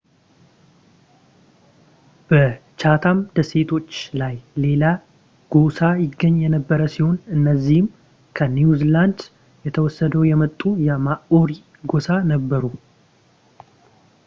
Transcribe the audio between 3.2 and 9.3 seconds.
ደሴቶች ላይ ሌላ ጎሳ ይገኝ የነበር ሲሆን እነዚህም ከኒውዚላንድ